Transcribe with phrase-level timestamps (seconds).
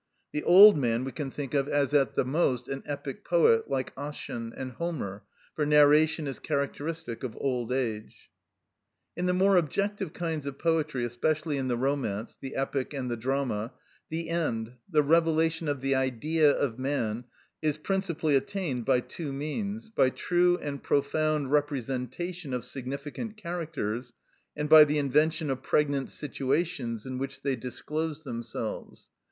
[0.31, 3.93] The old man we can think of as at the most an epic poet, like
[3.95, 5.21] Ossian, and Homer,
[5.55, 8.31] for narration is characteristic of old age.
[9.15, 13.15] In the more objective kinds of poetry, especially in the romance, the epic, and the
[13.15, 13.73] drama,
[14.09, 17.25] the end, the revelation of the Idea of man,
[17.61, 24.13] is principally attained by two means, by true and profound representation of significant characters,
[24.57, 29.09] and by the invention of pregnant situations in which they disclose themselves.